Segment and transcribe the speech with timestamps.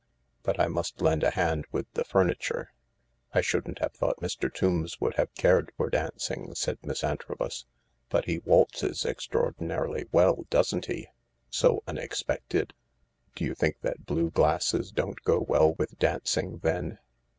[0.41, 2.71] But I must lend a hand with the furniture.""
[3.35, 4.51] I shouldn't have thought Mr.
[4.51, 7.65] Tombs would have cared for dancing," said Miss Antrobus,
[8.09, 11.07] "but he waltzes extra ordinarily well, doesn't he?
[11.51, 12.73] So unexpected.""
[13.35, 16.97] Do you thmk that blue glasses don't go well with danc ing then?